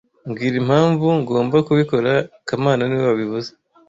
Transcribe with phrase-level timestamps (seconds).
[0.27, 2.11] Mbwira impamvu ngomba kubikora
[2.47, 3.49] kamana niwe wabivuze